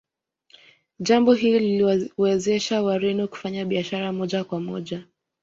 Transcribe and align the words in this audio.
Jambo 0.99 1.33
hilo 1.33 1.59
liliwawezesha 1.59 2.81
Wareno 2.83 3.27
kufanya 3.27 3.65
biashara 3.65 4.11
moja 4.13 4.43
kwa 4.43 4.59
moja 4.59 5.03